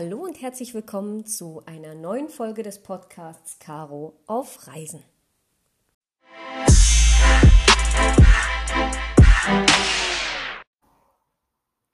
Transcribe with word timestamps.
Hallo 0.00 0.18
und 0.18 0.40
herzlich 0.40 0.74
willkommen 0.74 1.26
zu 1.26 1.60
einer 1.66 1.92
neuen 1.92 2.28
Folge 2.28 2.62
des 2.62 2.80
Podcasts 2.80 3.58
Caro 3.58 4.14
auf 4.28 4.68
Reisen. 4.68 5.02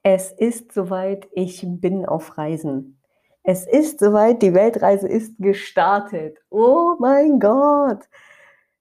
Es 0.02 0.32
ist 0.32 0.72
soweit, 0.72 1.26
ich 1.32 1.64
bin 1.66 2.04
auf 2.04 2.36
Reisen. 2.36 3.00
Es 3.42 3.66
ist 3.66 4.00
soweit, 4.00 4.42
die 4.42 4.52
Weltreise 4.52 5.08
ist 5.08 5.38
gestartet. 5.38 6.36
Oh 6.50 6.96
mein 6.98 7.40
Gott! 7.40 8.06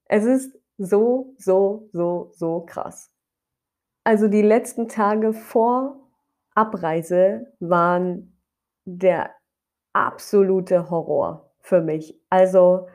Es 0.04 0.26
ist 0.26 0.54
so, 0.78 1.34
so, 1.38 1.88
so, 1.94 2.34
so 2.36 2.66
krass. 2.66 3.10
Also 4.04 4.28
die 4.28 4.42
letzten 4.42 4.90
Tage 4.90 5.32
vor 5.32 6.10
Abreise 6.56 7.54
waren 7.62 8.33
der 8.86 9.32
absolute 9.94 10.90
Horror 10.90 11.52
für 11.60 11.82
mich. 11.82 12.20
Also, 12.30 12.88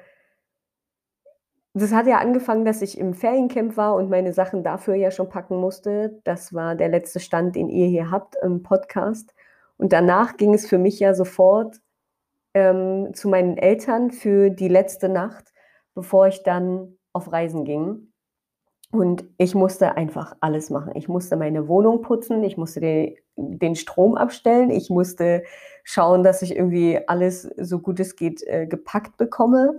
das 1.74 1.92
hat 1.92 2.06
ja 2.06 2.18
angefangen, 2.18 2.64
dass 2.64 2.82
ich 2.82 2.98
im 2.98 3.14
Feriencamp 3.14 3.76
war 3.76 3.94
und 3.94 4.10
meine 4.10 4.32
Sachen 4.32 4.64
dafür 4.64 4.94
ja 4.94 5.10
schon 5.10 5.28
packen 5.28 5.56
musste. 5.56 6.20
Das 6.24 6.52
war 6.52 6.74
der 6.74 6.88
letzte 6.88 7.20
Stand, 7.20 7.54
den 7.56 7.68
ihr 7.68 7.86
hier 7.86 8.10
habt 8.10 8.36
im 8.42 8.62
Podcast. 8.62 9.34
Und 9.76 9.92
danach 9.92 10.36
ging 10.36 10.54
es 10.54 10.66
für 10.66 10.78
mich 10.78 10.98
ja 10.98 11.14
sofort 11.14 11.80
ähm, 12.54 13.14
zu 13.14 13.28
meinen 13.28 13.56
Eltern 13.56 14.10
für 14.10 14.50
die 14.50 14.68
letzte 14.68 15.08
Nacht, 15.08 15.52
bevor 15.94 16.26
ich 16.26 16.42
dann 16.42 16.98
auf 17.12 17.30
Reisen 17.30 17.64
ging. 17.64 18.12
Und 18.90 19.24
ich 19.36 19.54
musste 19.54 19.96
einfach 19.96 20.34
alles 20.40 20.70
machen. 20.70 20.92
Ich 20.96 21.08
musste 21.08 21.36
meine 21.36 21.68
Wohnung 21.68 22.02
putzen, 22.02 22.42
ich 22.42 22.56
musste 22.56 22.80
den, 22.80 23.16
den 23.38 23.76
Strom 23.76 24.16
abstellen, 24.16 24.70
ich 24.70 24.90
musste 24.90 25.44
schauen, 25.84 26.22
dass 26.22 26.42
ich 26.42 26.54
irgendwie 26.56 27.00
alles 27.06 27.42
so 27.56 27.78
gut 27.78 28.00
es 28.00 28.16
geht 28.16 28.42
äh, 28.42 28.66
gepackt 28.66 29.16
bekomme 29.16 29.78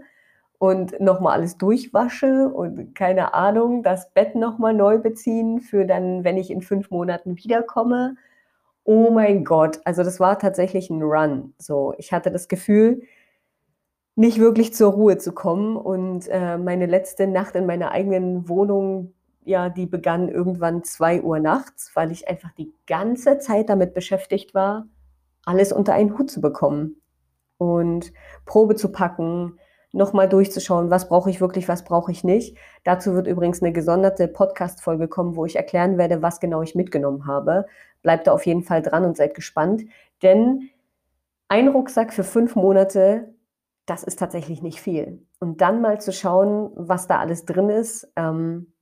und 0.58 1.00
nochmal 1.00 1.34
alles 1.34 1.58
durchwasche 1.58 2.50
und 2.50 2.96
keine 2.96 3.34
Ahnung, 3.34 3.84
das 3.84 4.12
Bett 4.14 4.36
nochmal 4.36 4.74
neu 4.74 4.98
beziehen 4.98 5.62
für 5.62 5.86
dann, 5.86 6.24
wenn 6.24 6.38
ich 6.38 6.52
in 6.52 6.62
fünf 6.62 6.90
Monaten 6.90 7.38
wiederkomme. 7.38 8.16
Oh 8.84 9.12
mein 9.12 9.46
Gott, 9.46 9.80
also 9.86 10.04
das 10.04 10.20
war 10.20 10.40
tatsächlich 10.40 10.90
ein 10.90 11.04
Run. 11.04 11.54
So, 11.60 11.94
ich 11.98 12.12
hatte 12.12 12.32
das 12.32 12.48
Gefühl, 12.48 13.04
nicht 14.20 14.38
wirklich 14.40 14.74
zur 14.74 14.92
Ruhe 14.92 15.18
zu 15.18 15.32
kommen. 15.32 15.78
Und 15.78 16.28
äh, 16.28 16.58
meine 16.58 16.88
letzte 16.88 17.26
Nacht 17.26 17.56
in 17.56 17.66
meiner 17.66 17.92
eigenen 17.92 18.50
Wohnung, 18.50 19.14
ja, 19.50 19.70
die 19.70 19.86
begann 19.86 20.30
irgendwann 20.30 20.84
zwei 20.84 21.22
Uhr 21.22 21.40
nachts, 21.40 21.92
weil 21.96 22.12
ich 22.12 22.28
einfach 22.30 22.52
die 22.54 22.74
ganze 22.88 23.40
Zeit 23.40 23.70
damit 23.70 23.94
beschäftigt 23.94 24.54
war, 24.54 24.88
alles 25.44 25.74
unter 25.74 25.94
einen 25.94 26.18
Hut 26.18 26.30
zu 26.32 26.40
bekommen 26.40 27.02
und 27.58 28.14
Probe 28.46 28.76
zu 28.76 28.92
packen, 28.92 29.58
nochmal 29.92 30.30
durchzuschauen, 30.30 30.92
was 30.92 31.10
brauche 31.10 31.32
ich 31.32 31.42
wirklich, 31.42 31.68
was 31.68 31.84
brauche 31.84 32.12
ich 32.12 32.24
nicht. 32.24 32.56
Dazu 32.84 33.16
wird 33.16 33.26
übrigens 33.26 33.62
eine 33.62 33.74
gesonderte 33.74 34.28
Podcast-Folge 34.28 35.08
kommen, 35.08 35.36
wo 35.36 35.46
ich 35.46 35.56
erklären 35.56 35.98
werde, 35.98 36.22
was 36.22 36.40
genau 36.40 36.62
ich 36.62 36.76
mitgenommen 36.76 37.26
habe. 37.26 37.66
Bleibt 38.04 38.28
da 38.28 38.34
auf 38.34 38.46
jeden 38.46 38.64
Fall 38.64 38.84
dran 38.84 39.04
und 39.04 39.18
seid 39.18 39.34
gespannt, 39.34 39.84
denn 40.22 40.70
ein 41.48 41.68
Rucksack 41.68 42.14
für 42.14 42.24
fünf 42.24 42.56
Monate 42.56 43.34
das 43.90 44.04
ist 44.04 44.20
tatsächlich 44.20 44.62
nicht 44.62 44.82
viel. 44.82 45.26
Und 45.40 45.62
dann 45.62 45.82
mal 45.82 46.00
zu 46.00 46.14
schauen, 46.14 46.72
was 46.76 47.08
da 47.08 47.20
alles 47.20 47.46
drin 47.46 47.70
ist. 47.70 48.08
Ähm, 48.16 48.74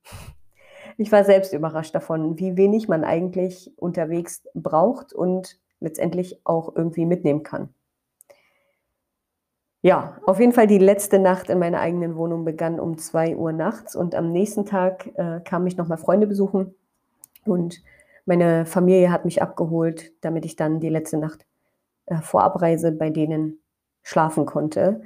ich 0.98 1.12
war 1.12 1.24
selbst 1.24 1.54
überrascht 1.54 1.94
davon, 1.94 2.38
wie 2.38 2.56
wenig 2.56 2.88
man 2.88 3.04
eigentlich 3.04 3.72
unterwegs 3.76 4.42
braucht 4.52 5.12
und 5.12 5.58
letztendlich 5.80 6.40
auch 6.44 6.74
irgendwie 6.74 7.06
mitnehmen 7.06 7.44
kann. 7.44 7.68
Ja, 9.80 10.18
auf 10.26 10.40
jeden 10.40 10.52
Fall 10.52 10.66
die 10.66 10.78
letzte 10.78 11.20
Nacht 11.20 11.50
in 11.50 11.60
meiner 11.60 11.78
eigenen 11.78 12.16
Wohnung 12.16 12.44
begann 12.44 12.80
um 12.80 12.98
2 12.98 13.36
Uhr 13.36 13.52
nachts 13.52 13.94
und 13.94 14.16
am 14.16 14.32
nächsten 14.32 14.66
Tag 14.66 15.08
äh, 15.14 15.40
kam 15.44 15.68
ich 15.68 15.76
nochmal 15.76 15.98
Freunde 15.98 16.26
besuchen 16.26 16.74
und 17.44 17.80
meine 18.26 18.66
Familie 18.66 19.12
hat 19.12 19.24
mich 19.24 19.40
abgeholt, 19.40 20.12
damit 20.20 20.44
ich 20.44 20.56
dann 20.56 20.80
die 20.80 20.88
letzte 20.88 21.16
Nacht 21.16 21.46
äh, 22.06 22.16
vor 22.16 22.42
Abreise 22.42 22.90
bei 22.90 23.10
denen 23.10 23.60
schlafen 24.02 24.46
konnte. 24.46 25.02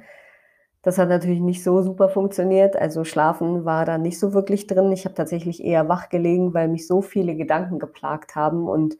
Das 0.83 0.97
hat 0.97 1.09
natürlich 1.09 1.39
nicht 1.39 1.63
so 1.63 1.81
super 1.81 2.09
funktioniert. 2.09 2.75
Also 2.75 3.05
schlafen 3.05 3.65
war 3.65 3.85
da 3.85 3.97
nicht 3.97 4.19
so 4.19 4.33
wirklich 4.33 4.67
drin. 4.67 4.91
Ich 4.91 5.05
habe 5.05 5.15
tatsächlich 5.15 5.63
eher 5.63 5.89
wach 5.89 6.09
gelegen, 6.09 6.53
weil 6.53 6.67
mich 6.67 6.87
so 6.87 7.01
viele 7.01 7.35
Gedanken 7.35 7.79
geplagt 7.79 8.35
haben 8.35 8.67
und 8.67 8.95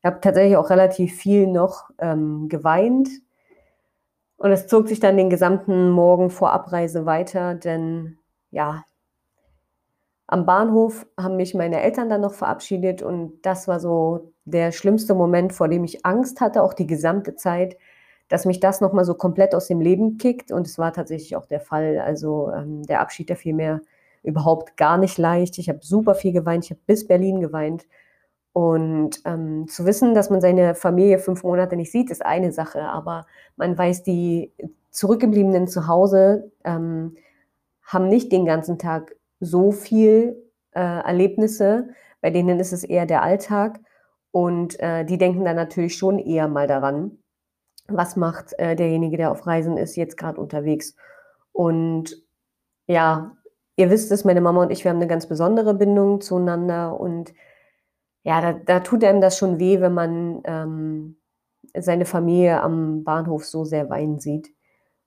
ich 0.00 0.04
habe 0.04 0.20
tatsächlich 0.20 0.56
auch 0.56 0.68
relativ 0.68 1.14
viel 1.14 1.46
noch 1.46 1.90
ähm, 1.98 2.48
geweint. 2.48 3.08
Und 4.36 4.50
es 4.50 4.66
zog 4.66 4.88
sich 4.88 4.98
dann 4.98 5.16
den 5.16 5.30
gesamten 5.30 5.90
Morgen 5.90 6.28
vor 6.28 6.50
Abreise 6.52 7.06
weiter, 7.06 7.54
denn 7.54 8.18
ja, 8.50 8.84
am 10.26 10.44
Bahnhof 10.44 11.06
haben 11.16 11.36
mich 11.36 11.54
meine 11.54 11.80
Eltern 11.82 12.08
dann 12.08 12.22
noch 12.22 12.34
verabschiedet 12.34 13.02
und 13.02 13.42
das 13.42 13.68
war 13.68 13.78
so 13.78 14.32
der 14.44 14.72
schlimmste 14.72 15.14
Moment, 15.14 15.52
vor 15.52 15.68
dem 15.68 15.84
ich 15.84 16.04
Angst 16.04 16.40
hatte, 16.40 16.62
auch 16.62 16.74
die 16.74 16.86
gesamte 16.88 17.36
Zeit, 17.36 17.76
dass 18.32 18.46
mich 18.46 18.60
das 18.60 18.80
nochmal 18.80 19.04
so 19.04 19.12
komplett 19.12 19.54
aus 19.54 19.66
dem 19.66 19.82
Leben 19.82 20.16
kickt. 20.16 20.52
Und 20.52 20.66
es 20.66 20.78
war 20.78 20.94
tatsächlich 20.94 21.36
auch 21.36 21.44
der 21.44 21.60
Fall. 21.60 21.98
Also 21.98 22.50
ähm, 22.50 22.82
der 22.82 23.00
Abschied, 23.00 23.28
der 23.28 23.36
fiel 23.36 23.52
mir 23.52 23.82
überhaupt 24.22 24.78
gar 24.78 24.96
nicht 24.96 25.18
leicht. 25.18 25.58
Ich 25.58 25.68
habe 25.68 25.80
super 25.82 26.14
viel 26.14 26.32
geweint. 26.32 26.64
Ich 26.64 26.70
habe 26.70 26.80
bis 26.86 27.06
Berlin 27.06 27.42
geweint. 27.42 27.84
Und 28.54 29.20
ähm, 29.26 29.68
zu 29.68 29.84
wissen, 29.84 30.14
dass 30.14 30.30
man 30.30 30.40
seine 30.40 30.74
Familie 30.74 31.18
fünf 31.18 31.42
Monate 31.42 31.76
nicht 31.76 31.92
sieht, 31.92 32.10
ist 32.10 32.24
eine 32.24 32.52
Sache. 32.52 32.80
Aber 32.84 33.26
man 33.56 33.76
weiß, 33.76 34.02
die 34.02 34.50
Zurückgebliebenen 34.90 35.68
zu 35.68 35.86
Hause 35.86 36.50
ähm, 36.64 37.18
haben 37.82 38.08
nicht 38.08 38.32
den 38.32 38.46
ganzen 38.46 38.78
Tag 38.78 39.14
so 39.40 39.72
viel 39.72 40.42
äh, 40.70 40.80
Erlebnisse. 40.80 41.90
Bei 42.22 42.30
denen 42.30 42.60
ist 42.60 42.72
es 42.72 42.82
eher 42.82 43.04
der 43.04 43.22
Alltag. 43.22 43.78
Und 44.30 44.80
äh, 44.80 45.04
die 45.04 45.18
denken 45.18 45.44
dann 45.44 45.56
natürlich 45.56 45.98
schon 45.98 46.18
eher 46.18 46.48
mal 46.48 46.66
daran 46.66 47.18
was 47.96 48.16
macht 48.16 48.58
äh, 48.58 48.76
derjenige, 48.76 49.16
der 49.16 49.30
auf 49.30 49.46
Reisen 49.46 49.76
ist, 49.76 49.96
jetzt 49.96 50.16
gerade 50.16 50.40
unterwegs. 50.40 50.96
Und 51.52 52.22
ja, 52.86 53.36
ihr 53.76 53.90
wisst 53.90 54.12
es, 54.12 54.24
meine 54.24 54.40
Mama 54.40 54.62
und 54.62 54.70
ich, 54.70 54.84
wir 54.84 54.90
haben 54.90 54.98
eine 54.98 55.06
ganz 55.06 55.26
besondere 55.26 55.74
Bindung 55.74 56.20
zueinander 56.20 56.98
und 56.98 57.32
ja, 58.24 58.40
da, 58.40 58.52
da 58.52 58.80
tut 58.80 59.02
einem 59.04 59.20
das 59.20 59.36
schon 59.36 59.58
weh, 59.58 59.80
wenn 59.80 59.94
man 59.94 60.42
ähm, 60.44 61.16
seine 61.76 62.04
Familie 62.04 62.60
am 62.60 63.04
Bahnhof 63.04 63.44
so 63.44 63.64
sehr 63.64 63.90
weinen 63.90 64.18
sieht 64.20 64.52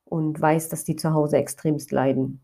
und 0.04 0.40
weiß, 0.40 0.70
dass 0.70 0.84
die 0.84 0.96
zu 0.96 1.14
Hause 1.14 1.38
extremst 1.38 1.92
leiden. 1.92 2.42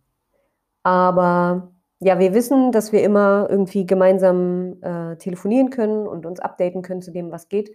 Aber 0.83 1.71
ja, 1.99 2.19
wir 2.19 2.33
wissen, 2.33 2.71
dass 2.71 2.91
wir 2.91 3.03
immer 3.03 3.47
irgendwie 3.49 3.85
gemeinsam 3.85 4.81
äh, 4.81 5.17
telefonieren 5.17 5.69
können 5.69 6.07
und 6.07 6.25
uns 6.25 6.39
updaten 6.39 6.81
können 6.81 7.01
zu 7.01 7.11
dem, 7.11 7.31
was 7.31 7.49
geht. 7.49 7.71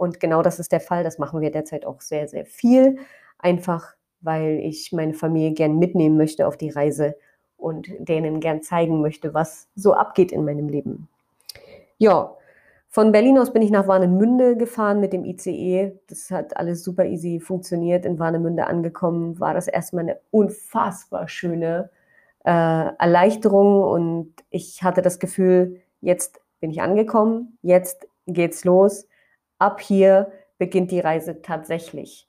Und 0.00 0.18
genau 0.18 0.40
das 0.40 0.58
ist 0.58 0.72
der 0.72 0.80
Fall. 0.80 1.04
Das 1.04 1.18
machen 1.18 1.42
wir 1.42 1.50
derzeit 1.50 1.84
auch 1.84 2.00
sehr, 2.00 2.26
sehr 2.26 2.46
viel. 2.46 2.96
Einfach, 3.38 3.96
weil 4.22 4.58
ich 4.62 4.92
meine 4.92 5.12
Familie 5.12 5.52
gern 5.52 5.78
mitnehmen 5.78 6.16
möchte 6.16 6.46
auf 6.46 6.56
die 6.56 6.70
Reise 6.70 7.16
und 7.58 7.86
denen 7.98 8.40
gern 8.40 8.62
zeigen 8.62 9.02
möchte, 9.02 9.34
was 9.34 9.68
so 9.74 9.92
abgeht 9.92 10.32
in 10.32 10.46
meinem 10.46 10.70
Leben. 10.70 11.10
Ja, 11.98 12.34
von 12.88 13.12
Berlin 13.12 13.36
aus 13.36 13.52
bin 13.52 13.60
ich 13.60 13.70
nach 13.70 13.88
Warnemünde 13.88 14.56
gefahren 14.56 15.00
mit 15.00 15.12
dem 15.12 15.26
ICE. 15.26 15.92
Das 16.08 16.30
hat 16.30 16.56
alles 16.56 16.82
super 16.82 17.04
easy 17.04 17.38
funktioniert. 17.38 18.06
In 18.06 18.18
Warnemünde 18.18 18.66
angekommen 18.66 19.38
war 19.38 19.52
das 19.52 19.68
erstmal 19.68 20.04
eine 20.04 20.18
unfassbar 20.30 21.28
schöne 21.28 21.90
äh, 22.46 22.50
Erleichterung 22.50 23.82
und 23.82 24.32
ich 24.48 24.82
hatte 24.82 25.02
das 25.02 25.18
Gefühl, 25.18 25.82
jetzt 26.00 26.40
bin 26.58 26.70
ich 26.70 26.80
angekommen, 26.80 27.58
jetzt 27.60 28.08
geht's 28.26 28.64
los 28.64 29.06
ab 29.60 29.80
hier 29.80 30.32
beginnt 30.58 30.90
die 30.90 31.00
Reise 31.00 31.42
tatsächlich. 31.42 32.28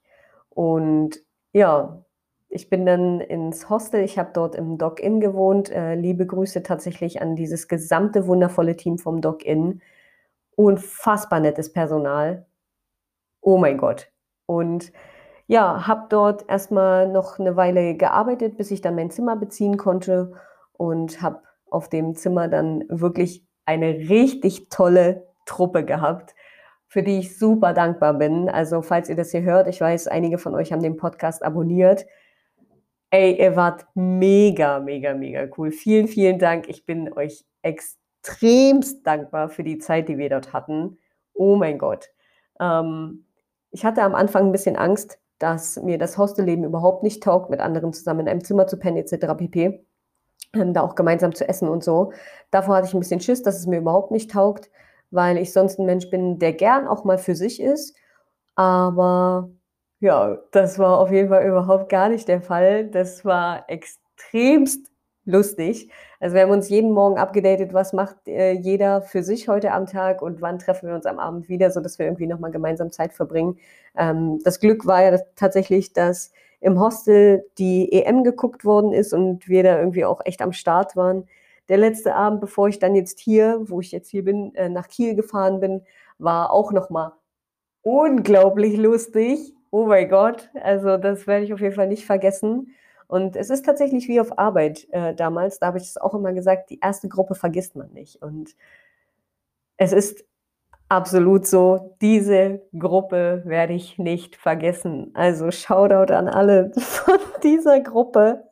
Und 0.50 1.20
ja, 1.52 2.04
ich 2.48 2.68
bin 2.68 2.84
dann 2.84 3.20
ins 3.20 3.70
Hostel, 3.70 4.02
ich 4.02 4.18
habe 4.18 4.30
dort 4.34 4.54
im 4.54 4.76
Dock-In 4.78 5.20
gewohnt. 5.20 5.70
Äh, 5.70 5.94
liebe 5.94 6.26
Grüße 6.26 6.62
tatsächlich 6.62 7.22
an 7.22 7.34
dieses 7.34 7.68
gesamte 7.68 8.26
wundervolle 8.26 8.76
Team 8.76 8.98
vom 8.98 9.20
Dock-In. 9.20 9.80
Unfassbar 10.54 11.40
nettes 11.40 11.72
Personal. 11.72 12.46
Oh 13.40 13.56
mein 13.56 13.78
Gott. 13.78 14.10
Und 14.46 14.92
ja, 15.46 15.86
habe 15.86 16.06
dort 16.10 16.48
erstmal 16.48 17.08
noch 17.08 17.38
eine 17.38 17.56
Weile 17.56 17.96
gearbeitet, 17.96 18.56
bis 18.56 18.70
ich 18.70 18.80
dann 18.82 18.94
mein 18.94 19.10
Zimmer 19.10 19.36
beziehen 19.36 19.76
konnte 19.76 20.32
und 20.72 21.22
habe 21.22 21.42
auf 21.70 21.88
dem 21.88 22.14
Zimmer 22.14 22.48
dann 22.48 22.84
wirklich 22.88 23.46
eine 23.64 23.88
richtig 24.10 24.68
tolle 24.68 25.26
Truppe 25.46 25.84
gehabt 25.84 26.34
für 26.92 27.02
die 27.02 27.20
ich 27.20 27.38
super 27.38 27.72
dankbar 27.72 28.12
bin. 28.12 28.50
Also 28.50 28.82
falls 28.82 29.08
ihr 29.08 29.16
das 29.16 29.30
hier 29.30 29.40
hört, 29.40 29.66
ich 29.66 29.80
weiß, 29.80 30.08
einige 30.08 30.36
von 30.36 30.54
euch 30.54 30.72
haben 30.72 30.82
den 30.82 30.98
Podcast 30.98 31.42
abonniert. 31.42 32.04
Ey, 33.08 33.40
ihr 33.40 33.56
wart 33.56 33.86
mega, 33.94 34.78
mega, 34.78 35.14
mega 35.14 35.48
cool. 35.56 35.70
Vielen, 35.70 36.06
vielen 36.06 36.38
Dank. 36.38 36.68
Ich 36.68 36.84
bin 36.84 37.10
euch 37.14 37.46
extremst 37.62 39.06
dankbar 39.06 39.48
für 39.48 39.64
die 39.64 39.78
Zeit, 39.78 40.06
die 40.10 40.18
wir 40.18 40.28
dort 40.28 40.52
hatten. 40.52 40.98
Oh 41.32 41.56
mein 41.56 41.78
Gott. 41.78 42.10
Ähm, 42.60 43.24
ich 43.70 43.86
hatte 43.86 44.02
am 44.02 44.14
Anfang 44.14 44.48
ein 44.48 44.52
bisschen 44.52 44.76
Angst, 44.76 45.18
dass 45.38 45.82
mir 45.82 45.96
das 45.96 46.18
Hostelleben 46.18 46.62
überhaupt 46.62 47.04
nicht 47.04 47.22
taugt, 47.22 47.48
mit 47.48 47.60
anderen 47.60 47.94
zusammen 47.94 48.20
in 48.20 48.28
einem 48.28 48.44
Zimmer 48.44 48.66
zu 48.66 48.78
pennen 48.78 48.98
etc. 48.98 49.34
pp. 49.38 49.86
Ähm, 50.52 50.74
da 50.74 50.82
auch 50.82 50.94
gemeinsam 50.94 51.34
zu 51.34 51.48
essen 51.48 51.70
und 51.70 51.82
so. 51.82 52.12
Davor 52.50 52.76
hatte 52.76 52.86
ich 52.86 52.92
ein 52.92 53.00
bisschen 53.00 53.20
Schiss, 53.20 53.42
dass 53.42 53.58
es 53.58 53.66
mir 53.66 53.78
überhaupt 53.78 54.10
nicht 54.10 54.30
taugt, 54.30 54.68
weil 55.12 55.38
ich 55.38 55.52
sonst 55.52 55.78
ein 55.78 55.86
Mensch 55.86 56.10
bin, 56.10 56.38
der 56.38 56.52
gern 56.52 56.88
auch 56.88 57.04
mal 57.04 57.18
für 57.18 57.34
sich 57.34 57.60
ist. 57.60 57.96
Aber 58.56 59.50
ja, 60.00 60.38
das 60.52 60.78
war 60.78 60.98
auf 60.98 61.12
jeden 61.12 61.28
Fall 61.28 61.46
überhaupt 61.46 61.88
gar 61.88 62.08
nicht 62.08 62.28
der 62.28 62.42
Fall. 62.42 62.88
Das 62.88 63.24
war 63.24 63.64
extremst 63.68 64.90
lustig. 65.24 65.90
Also 66.20 66.34
wir 66.34 66.42
haben 66.42 66.50
uns 66.50 66.68
jeden 66.68 66.92
Morgen 66.92 67.18
abgedatet, 67.18 67.72
was 67.72 67.92
macht 67.92 68.16
äh, 68.26 68.52
jeder 68.52 69.02
für 69.02 69.22
sich 69.22 69.48
heute 69.48 69.72
am 69.72 69.86
Tag 69.86 70.22
und 70.22 70.40
wann 70.40 70.58
treffen 70.58 70.88
wir 70.88 70.94
uns 70.94 71.06
am 71.06 71.18
Abend 71.18 71.48
wieder, 71.48 71.70
sodass 71.70 71.98
wir 71.98 72.06
irgendwie 72.06 72.26
nochmal 72.26 72.50
gemeinsam 72.50 72.90
Zeit 72.90 73.12
verbringen. 73.12 73.58
Ähm, 73.96 74.40
das 74.44 74.60
Glück 74.60 74.86
war 74.86 75.02
ja 75.02 75.18
tatsächlich, 75.36 75.92
dass 75.92 76.32
im 76.60 76.80
Hostel 76.80 77.44
die 77.58 77.92
EM 77.92 78.24
geguckt 78.24 78.64
worden 78.64 78.92
ist 78.92 79.12
und 79.12 79.48
wir 79.48 79.62
da 79.62 79.78
irgendwie 79.78 80.04
auch 80.04 80.20
echt 80.24 80.42
am 80.42 80.52
Start 80.52 80.96
waren. 80.96 81.28
Der 81.72 81.78
letzte 81.78 82.14
Abend, 82.14 82.42
bevor 82.42 82.68
ich 82.68 82.80
dann 82.80 82.94
jetzt 82.94 83.18
hier, 83.18 83.58
wo 83.64 83.80
ich 83.80 83.92
jetzt 83.92 84.10
hier 84.10 84.22
bin, 84.22 84.54
äh, 84.56 84.68
nach 84.68 84.88
Kiel 84.88 85.14
gefahren 85.14 85.58
bin, 85.58 85.82
war 86.18 86.50
auch 86.50 86.70
nochmal 86.70 87.12
unglaublich 87.80 88.76
lustig. 88.76 89.54
Oh 89.70 89.86
mein 89.86 90.10
Gott, 90.10 90.50
also 90.60 90.98
das 90.98 91.26
werde 91.26 91.46
ich 91.46 91.54
auf 91.54 91.62
jeden 91.62 91.74
Fall 91.74 91.88
nicht 91.88 92.04
vergessen. 92.04 92.74
Und 93.08 93.36
es 93.36 93.48
ist 93.48 93.64
tatsächlich 93.64 94.06
wie 94.06 94.20
auf 94.20 94.38
Arbeit 94.38 94.86
äh, 94.90 95.14
damals, 95.14 95.60
da 95.60 95.68
habe 95.68 95.78
ich 95.78 95.84
es 95.84 95.96
auch 95.96 96.12
immer 96.12 96.34
gesagt, 96.34 96.68
die 96.68 96.78
erste 96.78 97.08
Gruppe 97.08 97.34
vergisst 97.34 97.74
man 97.74 97.90
nicht. 97.92 98.20
Und 98.20 98.54
es 99.78 99.92
ist 99.92 100.26
absolut 100.90 101.46
so, 101.46 101.96
diese 102.02 102.60
Gruppe 102.78 103.44
werde 103.46 103.72
ich 103.72 103.96
nicht 103.96 104.36
vergessen. 104.36 105.10
Also 105.14 105.50
Shoutout 105.50 106.12
an 106.12 106.28
alle 106.28 106.70
von 106.76 107.18
dieser 107.42 107.80
Gruppe. 107.80 108.44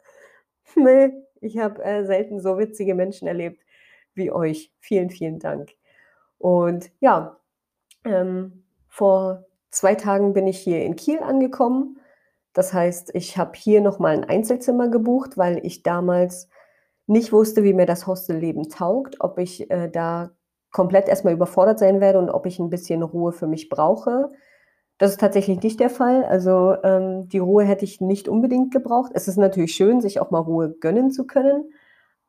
Nee, 0.75 1.12
ich 1.41 1.59
habe 1.59 1.83
äh, 1.85 2.05
selten 2.05 2.41
so 2.41 2.59
witzige 2.59 2.95
Menschen 2.95 3.29
erlebt 3.29 3.63
wie 4.15 4.31
euch. 4.33 4.73
Vielen, 4.81 5.11
vielen 5.11 5.39
Dank. 5.39 5.71
Und 6.39 6.91
ja, 7.01 7.39
ähm, 8.05 8.65
vor 8.89 9.45
zwei 9.71 9.95
Tagen 9.95 10.33
bin 10.33 10.47
ich 10.47 10.59
hier 10.59 10.85
in 10.85 10.97
Kiel 10.97 11.21
angekommen 11.21 12.01
das 12.53 12.73
heißt, 12.73 13.15
ich 13.15 13.39
habe 13.39 13.53
hier 13.55 13.81
nochmal 13.81 14.15
ein 14.17 14.25
Einzelzimmer 14.25 14.89
gebucht, 14.89 15.39
weil 15.39 15.65
ich 15.65 15.83
damals 15.83 16.49
nicht 17.07 17.33
wusste, 17.33 17.63
wie 17.63 17.73
mir 17.73 17.87
das 17.87 18.07
Hostelleben 18.07 18.69
taugt, 18.69 19.17
ob 19.21 19.39
ich 19.39 19.71
äh, 19.71 19.89
da 19.89 20.31
komplett 20.73 21.09
erstmal 21.09 21.35
überfordert 21.35 21.79
sein 21.79 22.01
werde 22.01 22.19
und 22.19 22.31
ob 22.31 22.47
ich 22.47 22.59
ein 22.59 22.71
bisschen 22.71 23.03
Ruhe 23.03 23.33
für 23.33 23.47
mich 23.47 23.69
brauche. 23.69 24.29
Das 25.00 25.12
ist 25.12 25.20
tatsächlich 25.20 25.62
nicht 25.62 25.81
der 25.81 25.88
Fall. 25.88 26.25
Also 26.25 26.76
ähm, 26.85 27.26
die 27.31 27.38
Ruhe 27.38 27.64
hätte 27.64 27.87
ich 27.87 28.02
nicht 28.02 28.29
unbedingt 28.29 28.70
gebraucht. 28.70 29.12
Es 29.14 29.29
ist 29.29 29.38
natürlich 29.38 29.75
schön, 29.75 30.02
sich 30.02 30.20
auch 30.20 30.31
mal 30.31 30.41
Ruhe 30.41 30.76
gönnen 30.79 31.11
zu 31.11 31.26
können, 31.26 31.73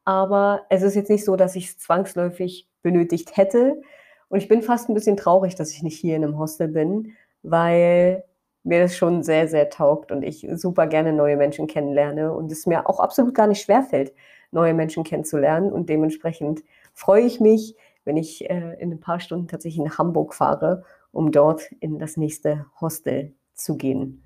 aber 0.05 0.61
es 0.69 0.81
ist 0.81 0.95
jetzt 0.95 1.09
nicht 1.09 1.25
so, 1.25 1.35
dass 1.35 1.57
ich 1.57 1.65
es 1.67 1.77
zwangsläufig 1.79 2.69
benötigt 2.81 3.35
hätte. 3.35 3.81
Und 4.29 4.37
ich 4.37 4.47
bin 4.47 4.61
fast 4.61 4.87
ein 4.87 4.93
bisschen 4.93 5.17
traurig, 5.17 5.55
dass 5.55 5.71
ich 5.71 5.83
nicht 5.83 5.99
hier 5.99 6.15
in 6.15 6.23
einem 6.23 6.39
Hostel 6.39 6.69
bin, 6.69 7.11
weil 7.43 8.23
mir 8.63 8.79
das 8.79 8.95
schon 8.95 9.21
sehr, 9.21 9.49
sehr 9.49 9.69
taugt 9.69 10.13
und 10.13 10.23
ich 10.23 10.47
super 10.53 10.87
gerne 10.87 11.11
neue 11.11 11.35
Menschen 11.35 11.67
kennenlerne 11.67 12.33
und 12.33 12.53
es 12.53 12.67
mir 12.67 12.87
auch 12.87 13.01
absolut 13.01 13.35
gar 13.35 13.47
nicht 13.47 13.61
schwerfällt, 13.61 14.13
neue 14.51 14.73
Menschen 14.73 15.03
kennenzulernen. 15.03 15.73
Und 15.73 15.89
dementsprechend 15.89 16.63
freue 16.93 17.23
ich 17.23 17.41
mich, 17.41 17.75
wenn 18.05 18.15
ich 18.15 18.49
äh, 18.49 18.77
in 18.79 18.93
ein 18.93 19.01
paar 19.01 19.19
Stunden 19.19 19.49
tatsächlich 19.49 19.83
nach 19.83 19.97
Hamburg 19.97 20.33
fahre, 20.33 20.85
um 21.11 21.31
dort 21.31 21.71
in 21.79 21.99
das 21.99 22.17
nächste 22.17 22.65
Hostel 22.79 23.35
zu 23.53 23.77
gehen. 23.77 24.23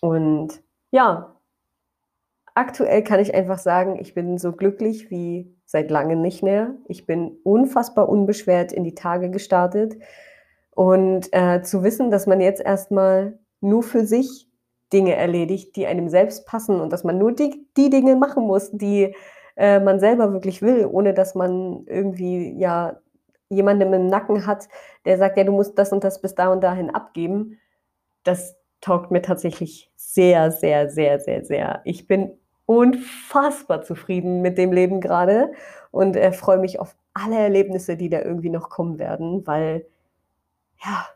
Und 0.00 0.62
ja, 0.90 1.36
aktuell 2.54 3.02
kann 3.02 3.20
ich 3.20 3.34
einfach 3.34 3.58
sagen, 3.58 3.98
ich 4.00 4.14
bin 4.14 4.38
so 4.38 4.52
glücklich 4.52 5.10
wie 5.10 5.54
seit 5.64 5.90
langem 5.90 6.20
nicht 6.20 6.42
mehr. 6.42 6.74
Ich 6.86 7.06
bin 7.06 7.38
unfassbar 7.44 8.08
unbeschwert 8.08 8.72
in 8.72 8.84
die 8.84 8.94
Tage 8.94 9.30
gestartet. 9.30 9.96
Und 10.70 11.28
äh, 11.32 11.62
zu 11.62 11.82
wissen, 11.82 12.10
dass 12.10 12.26
man 12.26 12.40
jetzt 12.40 12.62
erstmal 12.62 13.38
nur 13.60 13.82
für 13.82 14.04
sich 14.04 14.48
Dinge 14.92 15.14
erledigt, 15.14 15.76
die 15.76 15.86
einem 15.86 16.08
selbst 16.08 16.46
passen 16.46 16.80
und 16.80 16.92
dass 16.92 17.04
man 17.04 17.18
nur 17.18 17.32
die, 17.32 17.66
die 17.76 17.90
Dinge 17.90 18.16
machen 18.16 18.46
muss, 18.46 18.70
die 18.72 19.14
äh, 19.56 19.80
man 19.80 20.00
selber 20.00 20.32
wirklich 20.32 20.62
will, 20.62 20.86
ohne 20.86 21.14
dass 21.14 21.34
man 21.34 21.84
irgendwie 21.86 22.54
ja 22.58 22.98
jemandem 23.52 23.92
im 23.92 24.06
Nacken 24.06 24.46
hat, 24.46 24.68
der 25.04 25.18
sagt, 25.18 25.36
ja, 25.36 25.44
du 25.44 25.52
musst 25.52 25.78
das 25.78 25.92
und 25.92 26.04
das 26.04 26.20
bis 26.20 26.34
da 26.34 26.48
und 26.48 26.62
dahin 26.62 26.90
abgeben. 26.90 27.58
Das 28.24 28.56
taugt 28.80 29.10
mir 29.10 29.22
tatsächlich 29.22 29.90
sehr, 29.96 30.50
sehr, 30.50 30.90
sehr, 30.90 31.20
sehr, 31.20 31.44
sehr. 31.44 31.80
Ich 31.84 32.06
bin 32.06 32.38
unfassbar 32.66 33.82
zufrieden 33.82 34.42
mit 34.42 34.58
dem 34.58 34.72
Leben 34.72 35.00
gerade 35.00 35.52
und 35.90 36.16
äh, 36.16 36.32
freue 36.32 36.58
mich 36.58 36.80
auf 36.80 36.96
alle 37.14 37.38
Erlebnisse, 37.38 37.96
die 37.96 38.08
da 38.08 38.20
irgendwie 38.20 38.50
noch 38.50 38.70
kommen 38.70 38.98
werden, 38.98 39.46
weil 39.46 39.86
ja, 40.84 41.06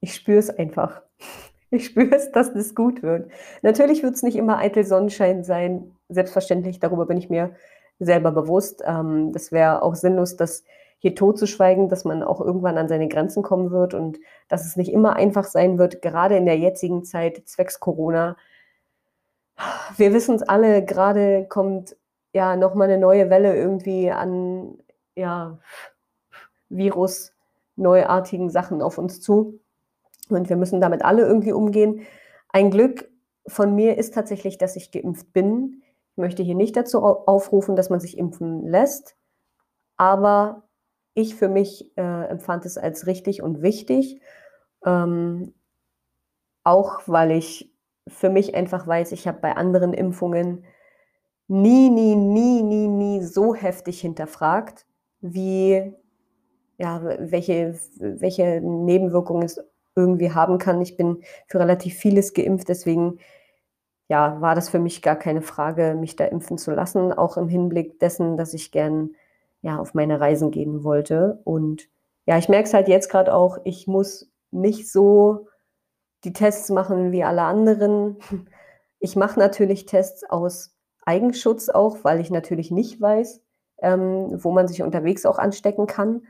ich 0.00 0.14
spüre 0.14 0.38
es 0.38 0.50
einfach. 0.50 1.02
Ich 1.74 1.86
spüre 1.86 2.14
es, 2.14 2.30
dass 2.30 2.48
es 2.48 2.74
gut 2.74 3.02
wird. 3.02 3.30
Natürlich 3.62 4.02
wird 4.02 4.14
es 4.14 4.22
nicht 4.22 4.36
immer 4.36 4.58
eitel 4.58 4.84
Sonnenschein 4.84 5.42
sein. 5.42 5.96
Selbstverständlich, 6.10 6.80
darüber 6.80 7.06
bin 7.06 7.16
ich 7.16 7.30
mir 7.30 7.54
selber 7.98 8.30
bewusst. 8.30 8.82
Ähm, 8.84 9.32
das 9.32 9.52
wäre 9.52 9.80
auch 9.80 9.94
sinnlos, 9.94 10.36
das 10.36 10.64
hier 11.02 11.16
totzuschweigen, 11.16 11.88
dass 11.88 12.04
man 12.04 12.22
auch 12.22 12.40
irgendwann 12.40 12.78
an 12.78 12.88
seine 12.88 13.08
Grenzen 13.08 13.42
kommen 13.42 13.72
wird 13.72 13.92
und 13.92 14.20
dass 14.46 14.64
es 14.64 14.76
nicht 14.76 14.92
immer 14.92 15.16
einfach 15.16 15.44
sein 15.44 15.76
wird, 15.76 16.00
gerade 16.00 16.36
in 16.36 16.46
der 16.46 16.56
jetzigen 16.56 17.02
Zeit 17.02 17.42
zwecks 17.44 17.80
Corona. 17.80 18.36
Wir 19.96 20.14
wissen 20.14 20.36
es 20.36 20.42
alle, 20.42 20.84
gerade 20.84 21.46
kommt 21.48 21.96
ja 22.32 22.54
nochmal 22.54 22.88
eine 22.88 22.98
neue 22.98 23.30
Welle 23.30 23.56
irgendwie 23.56 24.12
an 24.12 24.78
ja, 25.16 25.58
Virus, 26.68 27.32
neuartigen 27.74 28.48
Sachen 28.48 28.80
auf 28.80 28.96
uns 28.96 29.20
zu. 29.20 29.58
Und 30.28 30.48
wir 30.48 30.56
müssen 30.56 30.80
damit 30.80 31.04
alle 31.04 31.26
irgendwie 31.26 31.52
umgehen. 31.52 32.02
Ein 32.50 32.70
Glück 32.70 33.10
von 33.48 33.74
mir 33.74 33.98
ist 33.98 34.14
tatsächlich, 34.14 34.56
dass 34.56 34.76
ich 34.76 34.92
geimpft 34.92 35.32
bin. 35.32 35.82
Ich 36.12 36.16
möchte 36.16 36.44
hier 36.44 36.54
nicht 36.54 36.76
dazu 36.76 37.02
aufrufen, 37.02 37.74
dass 37.74 37.90
man 37.90 37.98
sich 37.98 38.16
impfen 38.16 38.68
lässt, 38.68 39.16
aber 39.96 40.62
ich 41.14 41.34
für 41.34 41.48
mich 41.48 41.96
äh, 41.96 42.26
empfand 42.28 42.64
es 42.66 42.78
als 42.78 43.06
richtig 43.06 43.42
und 43.42 43.62
wichtig, 43.62 44.20
ähm, 44.84 45.54
auch 46.64 47.02
weil 47.06 47.32
ich 47.32 47.72
für 48.08 48.30
mich 48.30 48.54
einfach 48.54 48.86
weiß, 48.86 49.12
ich 49.12 49.28
habe 49.28 49.38
bei 49.40 49.56
anderen 49.56 49.92
Impfungen 49.92 50.64
nie, 51.48 51.90
nie, 51.90 52.16
nie, 52.16 52.62
nie, 52.62 52.88
nie 52.88 53.22
so 53.22 53.54
heftig 53.54 54.00
hinterfragt, 54.00 54.86
wie 55.20 55.94
ja, 56.78 57.00
welche, 57.04 57.78
welche 57.98 58.60
Nebenwirkungen 58.60 59.44
es 59.44 59.60
irgendwie 59.94 60.32
haben 60.32 60.58
kann. 60.58 60.80
Ich 60.80 60.96
bin 60.96 61.22
für 61.46 61.60
relativ 61.60 61.94
vieles 61.94 62.34
geimpft, 62.34 62.68
deswegen 62.68 63.18
ja, 64.08 64.40
war 64.40 64.54
das 64.54 64.68
für 64.68 64.78
mich 64.78 65.00
gar 65.00 65.16
keine 65.16 65.42
Frage, 65.42 65.94
mich 65.94 66.16
da 66.16 66.24
impfen 66.24 66.58
zu 66.58 66.72
lassen, 66.72 67.12
auch 67.12 67.36
im 67.36 67.48
Hinblick 67.48 68.00
dessen, 68.00 68.36
dass 68.36 68.52
ich 68.52 68.72
gern 68.72 69.14
ja, 69.62 69.78
auf 69.78 69.94
meine 69.94 70.20
Reisen 70.20 70.50
gehen 70.50 70.84
wollte. 70.84 71.40
Und 71.44 71.88
ja, 72.26 72.36
ich 72.36 72.48
merke 72.48 72.68
es 72.68 72.74
halt 72.74 72.88
jetzt 72.88 73.08
gerade 73.08 73.34
auch, 73.34 73.58
ich 73.64 73.86
muss 73.86 74.30
nicht 74.50 74.90
so 74.90 75.46
die 76.24 76.32
Tests 76.32 76.68
machen 76.70 77.12
wie 77.12 77.24
alle 77.24 77.42
anderen. 77.42 78.18
Ich 79.04 79.16
mache 79.16 79.36
natürlich 79.36 79.84
Tests 79.86 80.22
aus 80.30 80.76
Eigenschutz 81.04 81.68
auch, 81.68 82.04
weil 82.04 82.20
ich 82.20 82.30
natürlich 82.30 82.70
nicht 82.70 83.00
weiß, 83.00 83.42
ähm, 83.82 84.28
wo 84.44 84.52
man 84.52 84.68
sich 84.68 84.80
unterwegs 84.84 85.26
auch 85.26 85.38
anstecken 85.38 85.88
kann. 85.88 86.22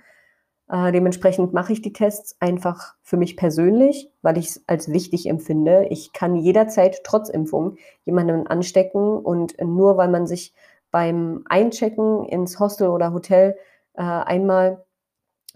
Äh, 0.70 0.90
dementsprechend 0.90 1.52
mache 1.52 1.74
ich 1.74 1.82
die 1.82 1.92
Tests 1.92 2.34
einfach 2.40 2.94
für 3.02 3.18
mich 3.18 3.36
persönlich, 3.36 4.10
weil 4.22 4.38
ich 4.38 4.48
es 4.48 4.64
als 4.66 4.90
wichtig 4.90 5.26
empfinde. 5.28 5.86
Ich 5.90 6.14
kann 6.14 6.34
jederzeit 6.34 7.04
trotz 7.04 7.28
Impfung 7.28 7.76
jemanden 8.06 8.46
anstecken 8.46 9.18
und 9.18 9.60
nur 9.60 9.98
weil 9.98 10.08
man 10.08 10.26
sich 10.26 10.54
beim 10.92 11.42
Einchecken 11.48 12.24
ins 12.26 12.60
Hostel 12.60 12.88
oder 12.88 13.12
Hotel 13.12 13.56
äh, 13.94 14.02
einmal 14.02 14.84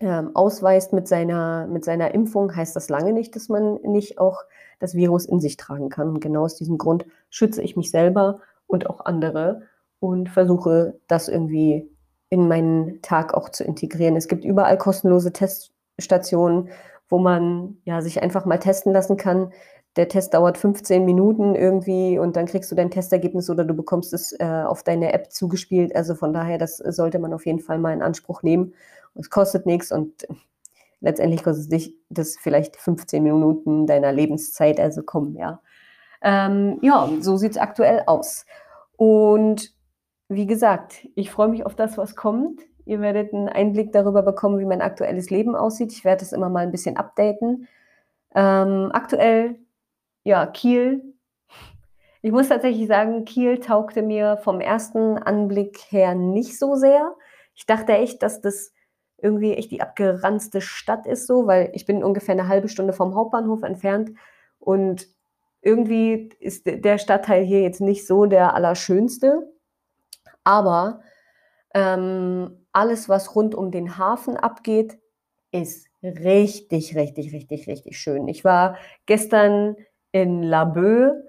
ähm, 0.01 0.33
ausweist 0.35 0.93
mit 0.93 1.07
seiner, 1.07 1.69
mit 1.69 1.85
seiner 1.85 2.13
Impfung, 2.13 2.55
heißt 2.55 2.75
das 2.75 2.89
lange 2.89 3.13
nicht, 3.13 3.37
dass 3.37 3.49
man 3.49 3.75
nicht 3.83 4.19
auch 4.19 4.43
das 4.81 4.95
Virus 4.95 5.25
in 5.25 5.41
sich 5.41 5.57
tragen 5.57 5.89
kann. 5.89 6.09
Und 6.09 6.21
genau 6.21 6.43
aus 6.45 6.57
diesem 6.57 6.79
Grund 6.79 7.07
schütze 7.31 7.63
ich 7.63 7.77
mich 7.77 7.91
selber 7.91 8.41
und 8.67 8.91
auch 8.91 9.05
andere 9.05 9.63
und 10.01 10.29
versuche 10.29 10.99
das 11.07 11.29
irgendwie 11.29 11.91
in 12.29 12.49
meinen 12.49 13.01
Tag 13.03 13.35
auch 13.35 13.49
zu 13.49 13.65
integrieren. 13.65 14.17
Es 14.17 14.29
gibt 14.29 14.45
überall 14.45 14.77
kostenlose 14.77 15.33
Teststationen, 15.33 16.71
wo 17.09 17.19
man 17.19 17.79
ja 17.85 18.03
sich 18.03 18.23
einfach 18.23 18.45
mal 18.45 18.59
testen 18.59 18.93
lassen 18.93 19.17
kann. 19.17 19.53
Der 19.97 20.09
Test 20.09 20.35
dauert 20.35 20.59
15 20.59 21.05
Minuten 21.05 21.55
irgendwie 21.55 22.19
und 22.19 22.37
dann 22.37 22.47
kriegst 22.47 22.71
du 22.71 22.75
dein 22.75 22.91
Testergebnis 22.91 23.49
oder 23.49 23.65
du 23.65 23.75
bekommst 23.75 24.13
es 24.13 24.33
äh, 24.39 24.45
auf 24.45 24.83
deine 24.83 25.13
App 25.15 25.33
zugespielt. 25.33 25.97
Also 25.97 26.15
von 26.15 26.35
daher, 26.35 26.59
das 26.59 26.77
sollte 26.77 27.19
man 27.19 27.33
auf 27.33 27.47
jeden 27.47 27.61
Fall 27.61 27.79
mal 27.79 27.95
in 27.95 28.03
Anspruch 28.03 28.43
nehmen. 28.43 28.75
Es 29.15 29.31
kostet 29.31 29.65
nichts 29.65 29.93
und 29.93 30.27
letztendlich 31.01 31.43
kostet 31.43 31.73
dich 31.73 31.97
das 32.11 32.37
vielleicht 32.37 32.77
15 32.77 33.23
Minuten 33.23 33.87
deiner 33.87 34.13
Lebenszeit, 34.13 34.79
also 34.79 35.03
komm, 35.03 35.37
ja. 35.37 35.61
Ähm, 36.23 36.79
ja, 36.83 37.09
so 37.21 37.37
sieht 37.37 37.53
es 37.53 37.59
aktuell 37.59 38.03
aus. 38.07 38.45
Und 38.97 39.73
wie 40.29 40.47
gesagt, 40.47 41.07
ich 41.15 41.31
freue 41.31 41.49
mich 41.49 41.65
auf 41.65 41.75
das, 41.75 41.97
was 41.97 42.17
kommt. 42.17 42.63
Ihr 42.85 43.01
werdet 43.01 43.33
einen 43.33 43.49
Einblick 43.49 43.93
darüber 43.93 44.23
bekommen, 44.23 44.59
wie 44.59 44.65
mein 44.65 44.83
aktuelles 44.83 45.31
Leben 45.31 45.55
aussieht. 45.55 45.93
Ich 45.93 46.05
werde 46.05 46.25
es 46.25 46.33
immer 46.33 46.49
mal 46.49 46.65
ein 46.65 46.73
bisschen 46.73 46.97
updaten. 46.97 47.69
Ähm, 48.35 48.91
aktuell, 48.93 49.57
ja, 50.27 50.45
Kiel. 50.45 51.15
Ich 52.21 52.33
muss 52.33 52.49
tatsächlich 52.49 52.89
sagen, 52.89 53.25
Kiel 53.25 53.61
taugte 53.61 54.03
mir 54.03 54.39
vom 54.39 54.61
ersten 54.61 55.19
Anblick 55.19 55.79
her 55.91 56.17
nicht 56.17 56.59
so 56.59 56.75
sehr. 56.75 57.15
Ich 57.55 57.65
dachte 57.65 57.93
echt, 57.93 58.25
dass 58.25 58.41
das 58.41 58.73
irgendwie 59.19 59.55
echt 59.55 59.71
die 59.71 59.81
abgeranzte 59.81 60.61
Stadt 60.61 61.07
ist, 61.07 61.29
so, 61.29 61.47
weil 61.47 61.71
ich 61.75 61.87
bin 61.87 62.03
ungefähr 62.03 62.33
eine 62.33 62.49
halbe 62.49 62.69
Stunde 62.69 62.93
vom 62.93 63.15
Hauptbahnhof 63.15 63.63
entfernt 63.63 64.11
und 64.59 65.07
irgendwie 65.63 66.31
ist 66.41 66.67
der 66.67 66.99
Stadtteil 66.99 67.45
hier 67.45 67.63
jetzt 67.63 67.81
nicht 67.81 68.05
so 68.05 68.27
der 68.27 68.55
allerschönste, 68.55 69.49
aber 70.43 71.03
ähm, 71.73 72.67
alles, 72.73 73.09
was 73.09 73.37
rund 73.37 73.55
um 73.55 73.71
den 73.71 73.97
Hafen 73.97 74.37
abgeht, 74.37 74.99
ist 75.53 75.87
richtig, 76.03 76.97
richtig, 76.97 77.33
richtig, 77.33 77.69
richtig 77.69 77.97
schön. 77.97 78.27
Ich 78.27 78.45
war 78.45 78.77
gestern 79.07 79.77
in 80.23 80.43
Laboe 80.43 81.23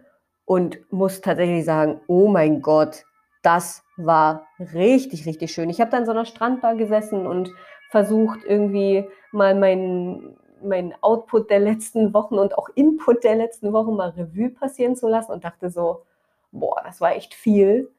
und 0.45 0.79
muss 0.91 1.21
tatsächlich 1.21 1.65
sagen, 1.65 2.01
oh 2.07 2.27
mein 2.27 2.61
Gott, 2.61 3.05
das 3.43 3.83
war 3.97 4.47
richtig, 4.73 5.25
richtig 5.25 5.51
schön. 5.51 5.69
Ich 5.69 5.81
habe 5.81 5.91
dann 5.91 6.05
so 6.05 6.11
einer 6.11 6.25
Strandbar 6.25 6.75
gesessen 6.75 7.27
und 7.27 7.51
versucht 7.89 8.43
irgendwie 8.45 9.07
mal 9.31 9.55
meinen 9.55 10.37
mein 10.63 10.93
Output 11.01 11.49
der 11.49 11.59
letzten 11.59 12.13
Wochen 12.13 12.35
und 12.35 12.57
auch 12.57 12.69
Input 12.75 13.23
der 13.23 13.35
letzten 13.35 13.73
Wochen 13.73 13.95
mal 13.95 14.09
Revue 14.09 14.49
passieren 14.49 14.95
zu 14.95 15.07
lassen 15.07 15.31
und 15.31 15.43
dachte 15.43 15.69
so, 15.69 16.03
boah, 16.51 16.81
das 16.83 17.01
war 17.01 17.15
echt 17.15 17.33
viel. 17.33 17.91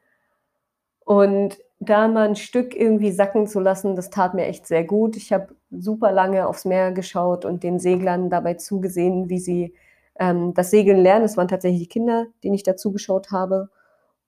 Und 1.05 1.57
da 1.79 2.07
mal 2.07 2.27
ein 2.27 2.35
Stück 2.35 2.75
irgendwie 2.75 3.11
sacken 3.11 3.47
zu 3.47 3.59
lassen, 3.59 3.95
das 3.95 4.09
tat 4.09 4.33
mir 4.33 4.45
echt 4.45 4.67
sehr 4.67 4.83
gut. 4.83 5.15
Ich 5.15 5.31
habe 5.31 5.55
super 5.71 6.11
lange 6.11 6.47
aufs 6.47 6.65
Meer 6.65 6.91
geschaut 6.91 7.45
und 7.45 7.63
den 7.63 7.79
Seglern 7.79 8.29
dabei 8.29 8.55
zugesehen, 8.55 9.29
wie 9.29 9.39
sie 9.39 9.73
ähm, 10.19 10.53
das 10.53 10.69
Segeln 10.69 10.99
lernen. 10.99 11.25
Es 11.25 11.37
waren 11.37 11.47
tatsächlich 11.47 11.81
die 11.83 11.89
Kinder, 11.89 12.27
denen 12.43 12.53
ich 12.53 12.63
dazu 12.63 12.91
geschaut 12.91 13.31
habe. 13.31 13.69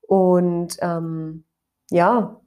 Und 0.01 0.77
ähm, 0.81 1.43
ja, 1.91 2.41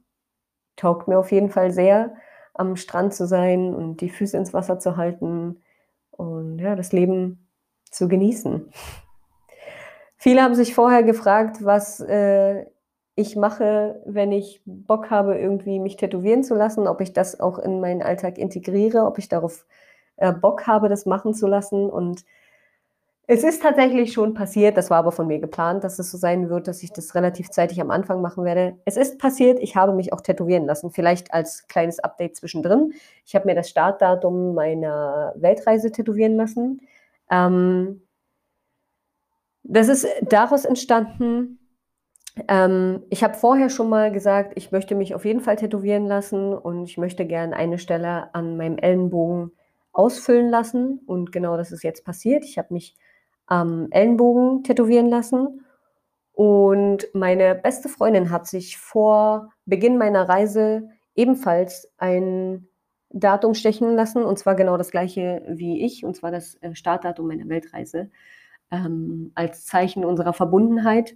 taugt 0.75 1.07
mir 1.07 1.17
auf 1.17 1.31
jeden 1.31 1.49
Fall 1.49 1.71
sehr, 1.71 2.15
am 2.53 2.75
Strand 2.75 3.13
zu 3.13 3.27
sein 3.27 3.73
und 3.73 4.01
die 4.01 4.09
Füße 4.09 4.37
ins 4.37 4.53
Wasser 4.53 4.79
zu 4.79 4.97
halten 4.97 5.61
und 6.11 6.59
ja, 6.59 6.75
das 6.75 6.93
Leben 6.93 7.49
zu 7.91 8.07
genießen. 8.07 8.69
Viele 10.17 10.41
haben 10.41 10.55
sich 10.55 10.73
vorher 10.73 11.03
gefragt, 11.03 11.63
was 11.63 11.99
äh, 11.99 12.65
ich 13.15 13.35
mache, 13.35 14.01
wenn 14.05 14.31
ich 14.31 14.61
Bock 14.65 15.09
habe, 15.09 15.37
irgendwie 15.37 15.79
mich 15.79 15.97
tätowieren 15.97 16.43
zu 16.43 16.55
lassen, 16.55 16.87
ob 16.87 17.01
ich 17.01 17.13
das 17.13 17.39
auch 17.39 17.59
in 17.59 17.79
meinen 17.79 18.01
Alltag 18.01 18.37
integriere, 18.37 19.05
ob 19.05 19.17
ich 19.17 19.29
darauf 19.29 19.65
äh, 20.17 20.31
Bock 20.31 20.67
habe, 20.67 20.89
das 20.89 21.05
machen 21.05 21.33
zu 21.33 21.47
lassen. 21.47 21.89
Und 21.89 22.25
es 23.27 23.43
ist 23.43 23.61
tatsächlich 23.61 24.13
schon 24.13 24.33
passiert, 24.33 24.77
das 24.77 24.89
war 24.89 24.97
aber 24.99 25.11
von 25.11 25.27
mir 25.27 25.39
geplant, 25.39 25.83
dass 25.83 25.99
es 25.99 26.11
so 26.11 26.17
sein 26.17 26.49
wird, 26.49 26.67
dass 26.67 26.83
ich 26.83 26.93
das 26.93 27.15
relativ 27.15 27.49
zeitig 27.49 27.81
am 27.81 27.91
Anfang 27.91 28.21
machen 28.21 28.45
werde. 28.45 28.77
Es 28.85 28.97
ist 28.97 29.19
passiert, 29.19 29.59
ich 29.59 29.75
habe 29.75 29.93
mich 29.93 30.13
auch 30.13 30.21
tätowieren 30.21 30.65
lassen, 30.65 30.91
vielleicht 30.91 31.33
als 31.33 31.67
kleines 31.67 31.99
Update 31.99 32.35
zwischendrin. 32.35 32.93
Ich 33.25 33.35
habe 33.35 33.47
mir 33.47 33.55
das 33.55 33.69
Startdatum 33.69 34.53
meiner 34.53 35.33
Weltreise 35.37 35.91
tätowieren 35.91 36.35
lassen. 36.35 36.81
Ähm, 37.31 38.01
das 39.63 39.87
ist 39.87 40.07
daraus 40.21 40.65
entstanden, 40.65 41.59
ähm, 42.47 43.03
ich 43.09 43.23
habe 43.23 43.35
vorher 43.35 43.69
schon 43.69 43.89
mal 43.89 44.11
gesagt, 44.11 44.53
ich 44.55 44.71
möchte 44.71 44.95
mich 44.95 45.15
auf 45.15 45.25
jeden 45.25 45.39
Fall 45.39 45.55
tätowieren 45.55 46.05
lassen 46.05 46.53
und 46.53 46.85
ich 46.85 46.97
möchte 46.97 47.25
gerne 47.25 47.55
eine 47.55 47.79
Stelle 47.79 48.33
an 48.33 48.57
meinem 48.57 48.77
Ellenbogen 48.77 49.51
ausfüllen 49.93 50.49
lassen. 50.49 50.99
Und 51.05 51.31
genau 51.31 51.57
das 51.57 51.71
ist 51.71 51.83
jetzt 51.83 52.03
passiert. 52.03 52.43
Ich 52.43 52.57
habe 52.57 52.73
mich 52.73 52.95
am 53.47 53.87
Ellenbogen 53.91 54.63
tätowieren 54.63 55.09
lassen. 55.09 55.65
Und 56.33 57.07
meine 57.13 57.55
beste 57.55 57.87
Freundin 57.87 58.29
hat 58.29 58.47
sich 58.47 58.77
vor 58.77 59.49
Beginn 59.65 59.97
meiner 59.97 60.27
Reise 60.27 60.89
ebenfalls 61.15 61.89
ein 61.97 62.67
Datum 63.09 63.53
stechen 63.53 63.95
lassen, 63.95 64.23
und 64.23 64.37
zwar 64.37 64.55
genau 64.55 64.75
das 64.75 64.91
gleiche 64.91 65.43
wie 65.47 65.85
ich, 65.85 66.03
und 66.03 66.15
zwar 66.15 66.31
das 66.31 66.55
äh, 66.61 66.75
Startdatum 66.75 67.27
meiner 67.27 67.47
Weltreise, 67.47 68.09
ähm, 68.71 69.31
als 69.35 69.65
Zeichen 69.65 70.03
unserer 70.03 70.33
Verbundenheit. 70.33 71.15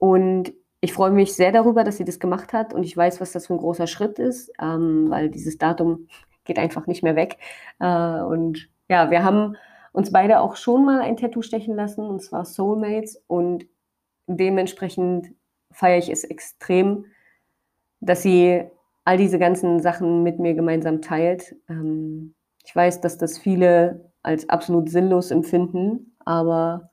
Und 0.00 0.52
ich 0.80 0.92
freue 0.92 1.12
mich 1.12 1.34
sehr 1.34 1.52
darüber, 1.52 1.84
dass 1.84 1.98
sie 1.98 2.04
das 2.04 2.18
gemacht 2.18 2.52
hat 2.52 2.74
und 2.74 2.82
ich 2.82 2.96
weiß, 2.96 3.20
was 3.20 3.32
das 3.32 3.46
für 3.46 3.54
ein 3.54 3.58
großer 3.58 3.86
Schritt 3.86 4.18
ist, 4.18 4.50
ähm, 4.60 5.10
weil 5.10 5.30
dieses 5.30 5.58
Datum 5.58 6.08
geht 6.44 6.58
einfach 6.58 6.86
nicht 6.88 7.02
mehr 7.04 7.16
weg. 7.16 7.36
Äh, 7.78 8.22
und 8.22 8.68
ja, 8.88 9.10
wir 9.10 9.22
haben 9.22 9.56
uns 9.92 10.12
beide 10.12 10.40
auch 10.40 10.56
schon 10.56 10.84
mal 10.84 11.00
ein 11.00 11.16
Tattoo 11.16 11.42
stechen 11.42 11.74
lassen, 11.74 12.06
und 12.06 12.22
zwar 12.22 12.44
Soulmates. 12.44 13.22
Und 13.26 13.66
dementsprechend 14.26 15.32
feiere 15.72 15.98
ich 15.98 16.10
es 16.10 16.24
extrem, 16.24 17.06
dass 18.00 18.22
sie 18.22 18.64
all 19.04 19.16
diese 19.16 19.38
ganzen 19.38 19.80
Sachen 19.80 20.22
mit 20.22 20.38
mir 20.38 20.54
gemeinsam 20.54 21.02
teilt. 21.02 21.56
Ähm, 21.68 22.34
ich 22.64 22.74
weiß, 22.74 23.00
dass 23.00 23.18
das 23.18 23.38
viele 23.38 24.12
als 24.22 24.48
absolut 24.48 24.90
sinnlos 24.90 25.30
empfinden, 25.30 26.14
aber 26.24 26.90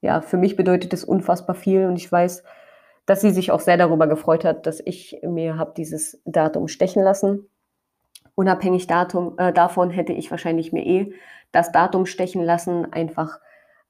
ja, 0.00 0.20
für 0.20 0.36
mich 0.36 0.56
bedeutet 0.56 0.92
es 0.92 1.04
unfassbar 1.04 1.54
viel 1.54 1.86
und 1.86 1.96
ich 1.96 2.10
weiß, 2.10 2.42
dass 3.06 3.20
sie 3.20 3.30
sich 3.30 3.50
auch 3.50 3.60
sehr 3.60 3.76
darüber 3.76 4.06
gefreut 4.06 4.44
hat, 4.44 4.66
dass 4.66 4.80
ich 4.84 5.20
mir 5.22 5.58
habe 5.58 5.74
dieses 5.76 6.20
Datum 6.24 6.68
stechen 6.68 7.02
lassen. 7.02 7.48
Unabhängig 8.34 8.86
Datum, 8.86 9.38
äh, 9.38 9.52
davon 9.52 9.90
hätte 9.90 10.12
ich 10.12 10.30
wahrscheinlich 10.30 10.72
mir 10.72 10.86
eh 10.86 11.12
das 11.52 11.72
Datum 11.72 12.06
stechen 12.06 12.42
lassen, 12.42 12.92
einfach 12.92 13.40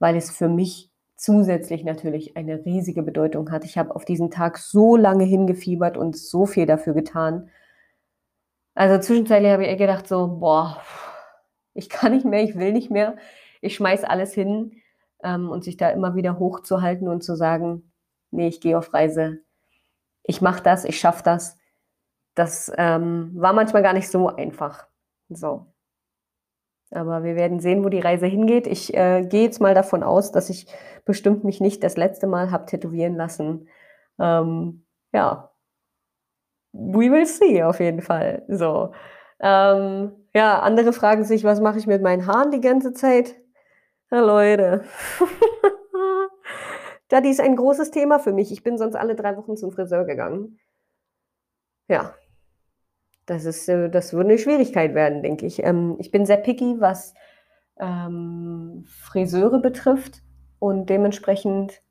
weil 0.02 0.16
es 0.16 0.32
für 0.32 0.48
mich 0.48 0.90
zusätzlich 1.14 1.84
natürlich 1.84 2.36
eine 2.36 2.64
riesige 2.64 3.04
Bedeutung 3.04 3.52
hat. 3.52 3.64
Ich 3.64 3.78
habe 3.78 3.94
auf 3.94 4.04
diesen 4.04 4.32
Tag 4.32 4.58
so 4.58 4.96
lange 4.96 5.22
hingefiebert 5.22 5.96
und 5.96 6.16
so 6.16 6.44
viel 6.44 6.66
dafür 6.66 6.92
getan. 6.92 7.48
Also 8.74 8.98
zwischenzeitlich 8.98 9.52
habe 9.52 9.64
ich 9.64 9.78
gedacht 9.78 10.08
so, 10.08 10.26
boah, 10.26 10.82
ich 11.74 11.88
kann 11.88 12.12
nicht 12.12 12.24
mehr, 12.24 12.42
ich 12.42 12.58
will 12.58 12.72
nicht 12.72 12.90
mehr. 12.90 13.16
Ich 13.60 13.76
schmeiß 13.76 14.02
alles 14.02 14.34
hin 14.34 14.72
ähm, 15.22 15.48
und 15.50 15.62
sich 15.62 15.76
da 15.76 15.90
immer 15.90 16.16
wieder 16.16 16.40
hochzuhalten 16.40 17.06
und 17.06 17.22
zu 17.22 17.36
sagen, 17.36 17.92
nee, 18.32 18.48
ich 18.48 18.60
gehe 18.60 18.76
auf 18.76 18.92
Reise, 18.92 19.38
ich 20.24 20.40
mache 20.40 20.64
das, 20.64 20.84
ich 20.84 20.98
schaffe 20.98 21.22
das. 21.22 21.58
Das 22.34 22.72
ähm, 22.76 23.30
war 23.34 23.52
manchmal 23.52 23.82
gar 23.82 23.92
nicht 23.92 24.08
so 24.10 24.28
einfach. 24.28 24.86
So. 25.28 25.71
Aber 26.92 27.24
wir 27.24 27.36
werden 27.36 27.58
sehen, 27.60 27.84
wo 27.84 27.88
die 27.88 28.00
Reise 28.00 28.26
hingeht. 28.26 28.66
Ich 28.66 28.94
äh, 28.94 29.22
gehe 29.26 29.44
jetzt 29.44 29.60
mal 29.60 29.74
davon 29.74 30.02
aus, 30.02 30.30
dass 30.30 30.50
ich 30.50 30.66
bestimmt 31.04 31.42
mich 31.42 31.60
nicht 31.60 31.82
das 31.82 31.96
letzte 31.96 32.26
Mal 32.26 32.50
habe 32.50 32.66
tätowieren 32.66 33.16
lassen. 33.16 33.68
Ähm, 34.18 34.84
ja, 35.12 35.50
we 36.72 37.10
will 37.10 37.26
see 37.26 37.62
auf 37.62 37.80
jeden 37.80 38.02
Fall. 38.02 38.44
So. 38.48 38.92
Ähm, 39.40 40.12
ja, 40.34 40.60
andere 40.60 40.92
fragen 40.92 41.24
sich, 41.24 41.44
was 41.44 41.60
mache 41.60 41.78
ich 41.78 41.86
mit 41.86 42.02
meinen 42.02 42.26
Haaren 42.26 42.50
die 42.50 42.60
ganze 42.60 42.92
Zeit? 42.92 43.34
Ja, 44.10 44.20
Leute. 44.20 44.84
das 47.08 47.24
ist 47.24 47.40
ein 47.40 47.56
großes 47.56 47.90
Thema 47.90 48.18
für 48.18 48.32
mich. 48.32 48.52
Ich 48.52 48.62
bin 48.62 48.78
sonst 48.78 48.96
alle 48.96 49.14
drei 49.14 49.36
Wochen 49.36 49.56
zum 49.56 49.72
Friseur 49.72 50.04
gegangen. 50.04 50.58
Ja, 51.88 52.14
das, 53.26 53.44
ist, 53.44 53.68
äh, 53.68 53.88
das 53.88 54.12
würde 54.12 54.30
eine 54.30 54.38
Schwierigkeit 54.38 54.94
werden, 54.94 55.22
denke 55.22 55.46
ich. 55.46 55.62
Ähm, 55.62 55.96
ich 55.98 56.10
bin 56.10 56.26
sehr 56.26 56.38
picky, 56.38 56.76
was 56.78 57.14
ähm, 57.78 58.84
Friseure 58.86 59.60
betrifft 59.60 60.22
und 60.58 60.88
dementsprechend 60.90 61.82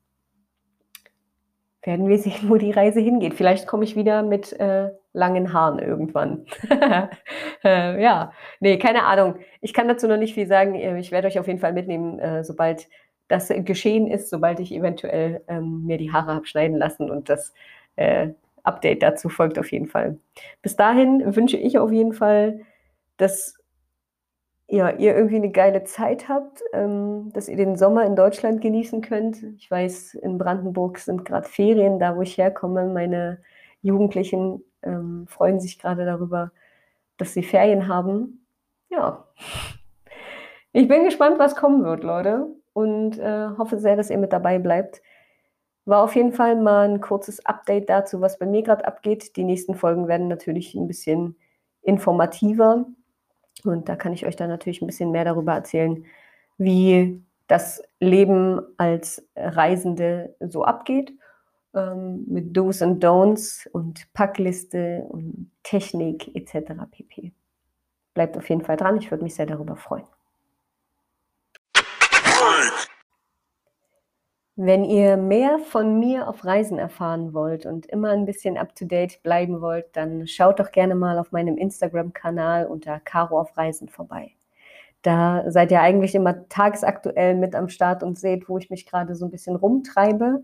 werden 1.82 2.08
wir 2.08 2.18
sehen, 2.20 2.48
wo 2.48 2.56
die 2.56 2.70
Reise 2.70 3.00
hingeht. 3.00 3.34
Vielleicht 3.34 3.66
komme 3.66 3.84
ich 3.84 3.96
wieder 3.96 4.22
mit 4.22 4.52
äh, 4.60 4.90
langen 5.12 5.52
Haaren 5.52 5.78
irgendwann. 5.78 6.46
äh, 7.64 8.02
ja, 8.02 8.32
nee, 8.60 8.78
keine 8.78 9.04
Ahnung. 9.04 9.36
Ich 9.60 9.74
kann 9.74 9.88
dazu 9.88 10.08
noch 10.08 10.16
nicht 10.16 10.34
viel 10.34 10.46
sagen. 10.46 10.74
Äh, 10.74 10.98
ich 10.98 11.12
werde 11.12 11.28
euch 11.28 11.38
auf 11.38 11.46
jeden 11.46 11.58
Fall 11.58 11.72
mitnehmen, 11.72 12.18
äh, 12.18 12.44
sobald 12.44 12.88
das 13.28 13.48
geschehen 13.48 14.06
ist, 14.08 14.28
sobald 14.28 14.60
ich 14.60 14.72
eventuell 14.72 15.42
ähm, 15.48 15.84
mir 15.86 15.96
die 15.96 16.12
Haare 16.12 16.34
habe 16.34 16.46
schneiden 16.46 16.76
lassen 16.76 17.10
und 17.10 17.30
das 17.30 17.54
äh, 17.96 18.30
Update 18.62 19.02
dazu 19.02 19.28
folgt 19.28 19.58
auf 19.58 19.72
jeden 19.72 19.86
Fall. 19.86 20.18
Bis 20.62 20.76
dahin 20.76 21.34
wünsche 21.36 21.56
ich 21.56 21.78
auf 21.78 21.90
jeden 21.92 22.12
Fall, 22.12 22.60
dass 23.16 23.58
ja, 24.68 24.90
ihr 24.90 25.14
irgendwie 25.14 25.36
eine 25.36 25.50
geile 25.50 25.84
Zeit 25.84 26.28
habt, 26.28 26.62
ähm, 26.72 27.30
dass 27.34 27.48
ihr 27.48 27.56
den 27.56 27.76
Sommer 27.76 28.06
in 28.06 28.16
Deutschland 28.16 28.60
genießen 28.60 29.02
könnt. 29.02 29.42
Ich 29.58 29.70
weiß, 29.70 30.14
in 30.14 30.38
Brandenburg 30.38 30.98
sind 30.98 31.24
gerade 31.24 31.48
Ferien, 31.48 31.98
da 31.98 32.16
wo 32.16 32.22
ich 32.22 32.38
herkomme. 32.38 32.86
Meine 32.86 33.42
Jugendlichen 33.82 34.64
ähm, 34.82 35.26
freuen 35.28 35.60
sich 35.60 35.78
gerade 35.78 36.06
darüber, 36.06 36.52
dass 37.18 37.34
sie 37.34 37.42
Ferien 37.42 37.88
haben. 37.88 38.46
Ja, 38.88 39.26
Ich 40.74 40.88
bin 40.88 41.04
gespannt, 41.04 41.38
was 41.38 41.54
kommen 41.54 41.84
wird, 41.84 42.02
Leute, 42.02 42.46
und 42.72 43.18
äh, 43.18 43.48
hoffe 43.58 43.78
sehr, 43.78 43.96
dass 43.96 44.08
ihr 44.08 44.16
mit 44.16 44.32
dabei 44.32 44.58
bleibt. 44.58 45.02
War 45.84 46.04
auf 46.04 46.14
jeden 46.14 46.32
Fall 46.32 46.56
mal 46.56 46.88
ein 46.88 47.00
kurzes 47.00 47.44
Update 47.44 47.90
dazu, 47.90 48.20
was 48.20 48.38
bei 48.38 48.46
mir 48.46 48.62
gerade 48.62 48.86
abgeht. 48.86 49.36
Die 49.36 49.44
nächsten 49.44 49.74
Folgen 49.74 50.06
werden 50.08 50.28
natürlich 50.28 50.74
ein 50.74 50.86
bisschen 50.86 51.36
informativer 51.82 52.86
und 53.64 53.88
da 53.88 53.96
kann 53.96 54.12
ich 54.12 54.26
euch 54.26 54.36
dann 54.36 54.48
natürlich 54.48 54.82
ein 54.82 54.86
bisschen 54.86 55.10
mehr 55.10 55.24
darüber 55.24 55.52
erzählen, 55.52 56.04
wie 56.58 57.22
das 57.48 57.82
Leben 58.00 58.60
als 58.76 59.26
Reisende 59.36 60.34
so 60.40 60.64
abgeht, 60.64 61.12
ähm, 61.74 62.24
mit 62.28 62.56
Do's 62.56 62.82
und 62.82 63.04
Don'ts 63.04 63.68
und 63.70 64.12
Packliste 64.12 65.04
und 65.08 65.50
Technik 65.62 66.34
etc. 66.34 66.72
pp. 66.90 67.32
Bleibt 68.14 68.36
auf 68.36 68.48
jeden 68.48 68.62
Fall 68.62 68.76
dran, 68.76 68.98
ich 68.98 69.10
würde 69.10 69.24
mich 69.24 69.34
sehr 69.34 69.46
darüber 69.46 69.76
freuen. 69.76 70.04
Wenn 74.56 74.84
ihr 74.84 75.16
mehr 75.16 75.58
von 75.58 75.98
mir 75.98 76.28
auf 76.28 76.44
Reisen 76.44 76.78
erfahren 76.78 77.32
wollt 77.32 77.64
und 77.64 77.86
immer 77.86 78.10
ein 78.10 78.26
bisschen 78.26 78.58
up-to-date 78.58 79.22
bleiben 79.22 79.62
wollt, 79.62 79.86
dann 79.96 80.26
schaut 80.26 80.60
doch 80.60 80.72
gerne 80.72 80.94
mal 80.94 81.18
auf 81.18 81.32
meinem 81.32 81.56
Instagram-Kanal 81.56 82.66
unter 82.66 83.00
Caro 83.00 83.40
auf 83.40 83.56
Reisen 83.56 83.88
vorbei. 83.88 84.32
Da 85.00 85.50
seid 85.50 85.72
ihr 85.72 85.80
eigentlich 85.80 86.14
immer 86.14 86.48
tagesaktuell 86.48 87.34
mit 87.34 87.54
am 87.54 87.68
Start 87.68 88.02
und 88.02 88.18
seht, 88.18 88.48
wo 88.48 88.58
ich 88.58 88.68
mich 88.68 88.86
gerade 88.86 89.14
so 89.14 89.24
ein 89.24 89.30
bisschen 89.30 89.56
rumtreibe 89.56 90.42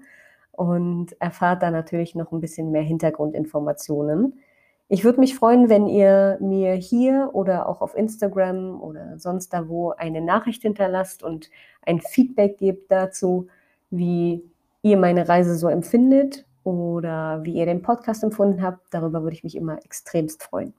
und 0.52 1.20
erfahrt 1.20 1.62
da 1.62 1.70
natürlich 1.70 2.14
noch 2.14 2.32
ein 2.32 2.40
bisschen 2.40 2.72
mehr 2.72 2.82
Hintergrundinformationen. 2.82 4.40
Ich 4.88 5.04
würde 5.04 5.20
mich 5.20 5.34
freuen, 5.34 5.68
wenn 5.68 5.86
ihr 5.86 6.38
mir 6.40 6.72
hier 6.72 7.30
oder 7.34 7.68
auch 7.68 7.82
auf 7.82 7.94
Instagram 7.94 8.80
oder 8.80 9.18
sonst 9.18 9.52
da 9.52 9.68
wo 9.68 9.90
eine 9.90 10.22
Nachricht 10.22 10.62
hinterlasst 10.62 11.22
und 11.22 11.50
ein 11.82 12.00
Feedback 12.00 12.56
gebt 12.56 12.90
dazu, 12.90 13.48
wie 13.90 14.42
ihr 14.82 14.96
meine 14.96 15.28
Reise 15.28 15.56
so 15.56 15.68
empfindet 15.68 16.46
oder 16.64 17.40
wie 17.42 17.54
ihr 17.54 17.66
den 17.66 17.82
Podcast 17.82 18.22
empfunden 18.22 18.62
habt. 18.62 18.82
Darüber 18.90 19.22
würde 19.22 19.34
ich 19.34 19.44
mich 19.44 19.56
immer 19.56 19.78
extremst 19.84 20.42
freuen. 20.42 20.74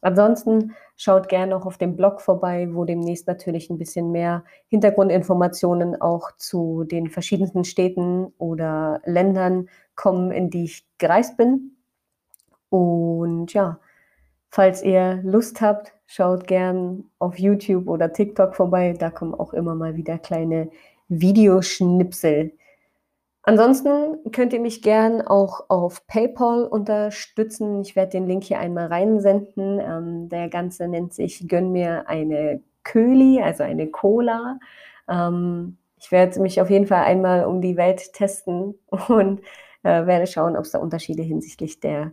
Ansonsten 0.00 0.74
schaut 0.96 1.28
gerne 1.30 1.56
auch 1.56 1.64
auf 1.64 1.78
dem 1.78 1.96
Blog 1.96 2.20
vorbei, 2.20 2.68
wo 2.72 2.84
demnächst 2.84 3.26
natürlich 3.26 3.70
ein 3.70 3.78
bisschen 3.78 4.12
mehr 4.12 4.44
Hintergrundinformationen 4.68 5.98
auch 5.98 6.30
zu 6.36 6.84
den 6.84 7.08
verschiedensten 7.08 7.64
Städten 7.64 8.26
oder 8.36 9.00
Ländern 9.06 9.70
kommen, 9.96 10.30
in 10.30 10.50
die 10.50 10.64
ich 10.64 10.86
gereist 10.98 11.38
bin. 11.38 11.76
Und 12.68 13.54
ja, 13.54 13.78
falls 14.50 14.82
ihr 14.82 15.22
Lust 15.22 15.62
habt, 15.62 15.94
schaut 16.06 16.46
gern 16.46 17.04
auf 17.18 17.38
YouTube 17.38 17.88
oder 17.88 18.12
TikTok 18.12 18.54
vorbei. 18.54 18.94
Da 18.98 19.08
kommen 19.10 19.34
auch 19.34 19.54
immer 19.54 19.74
mal 19.74 19.96
wieder 19.96 20.18
kleine 20.18 20.68
Videoschnipsel. 21.20 22.52
Ansonsten 23.42 24.30
könnt 24.32 24.54
ihr 24.54 24.60
mich 24.60 24.80
gern 24.80 25.20
auch 25.20 25.68
auf 25.68 26.06
PayPal 26.06 26.64
unterstützen. 26.64 27.82
Ich 27.82 27.94
werde 27.94 28.12
den 28.12 28.26
Link 28.26 28.44
hier 28.44 28.58
einmal 28.58 28.86
reinsenden. 28.86 29.80
Ähm, 29.80 30.28
der 30.30 30.48
Ganze 30.48 30.88
nennt 30.88 31.12
sich 31.12 31.46
Gönn 31.46 31.70
mir 31.70 32.08
eine 32.08 32.62
Köli, 32.84 33.42
also 33.42 33.62
eine 33.62 33.88
Cola. 33.88 34.58
Ähm, 35.08 35.76
ich 35.98 36.10
werde 36.10 36.40
mich 36.40 36.60
auf 36.60 36.70
jeden 36.70 36.86
Fall 36.86 37.04
einmal 37.04 37.44
um 37.44 37.60
die 37.60 37.76
Welt 37.76 38.14
testen 38.14 38.74
und 39.08 39.40
äh, 39.82 40.06
werde 40.06 40.26
schauen, 40.26 40.56
ob 40.56 40.64
es 40.64 40.70
da 40.70 40.78
Unterschiede 40.78 41.22
hinsichtlich 41.22 41.80
der 41.80 42.12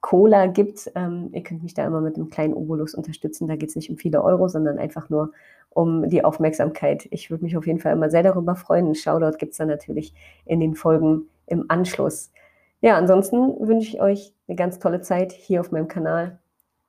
Cola 0.00 0.46
gibt. 0.46 0.90
Ähm, 0.94 1.30
ihr 1.32 1.42
könnt 1.42 1.62
mich 1.62 1.74
da 1.74 1.86
immer 1.86 2.00
mit 2.00 2.16
einem 2.16 2.30
kleinen 2.30 2.54
Obolus 2.54 2.94
unterstützen. 2.94 3.48
Da 3.48 3.56
geht 3.56 3.70
es 3.70 3.76
nicht 3.76 3.90
um 3.90 3.96
viele 3.96 4.22
Euro, 4.22 4.48
sondern 4.48 4.78
einfach 4.78 5.10
nur 5.10 5.32
um 5.70 6.08
die 6.08 6.24
Aufmerksamkeit. 6.24 7.06
Ich 7.10 7.30
würde 7.30 7.44
mich 7.44 7.56
auf 7.56 7.66
jeden 7.66 7.78
Fall 7.78 7.92
immer 7.92 8.10
sehr 8.10 8.22
darüber 8.22 8.56
freuen. 8.56 8.88
Ein 8.88 8.94
Shoutout 8.94 9.38
gibt 9.38 9.52
es 9.52 9.58
dann 9.58 9.68
natürlich 9.68 10.14
in 10.44 10.60
den 10.60 10.74
Folgen 10.74 11.28
im 11.46 11.66
Anschluss. 11.68 12.32
Ja, 12.80 12.96
ansonsten 12.96 13.66
wünsche 13.66 13.88
ich 13.88 14.00
euch 14.00 14.34
eine 14.48 14.56
ganz 14.56 14.78
tolle 14.78 15.00
Zeit 15.00 15.32
hier 15.32 15.60
auf 15.60 15.70
meinem 15.70 15.88
Kanal. 15.88 16.38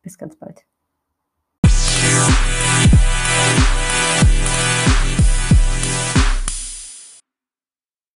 Bis 0.02 0.18
ganz 0.18 0.36
bald. 0.36 0.71